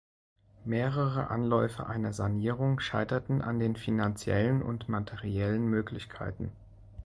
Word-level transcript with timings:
Mehrere 0.65 1.29
Anläufe 1.29 1.85
einer 1.85 2.11
Sanierung 2.11 2.79
scheiterten 2.79 3.43
an 3.43 3.59
den 3.59 3.75
finanziellen 3.75 4.63
und 4.63 4.89
materiellen 4.89 5.67
Möglichkeiten. 5.69 6.51